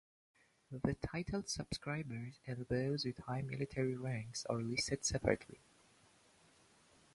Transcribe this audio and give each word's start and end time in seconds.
The 0.71 0.95
titled 0.95 1.47
subscribers 1.47 2.39
and 2.47 2.65
those 2.69 3.05
with 3.05 3.19
high 3.19 3.43
military 3.43 3.93
ranks 3.95 4.47
are 4.47 4.57
listed 4.57 5.05
separately. 5.05 5.59